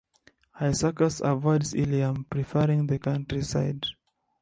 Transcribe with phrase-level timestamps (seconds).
[0.59, 3.85] Aesacus avoids Ilium, preferring the countryside.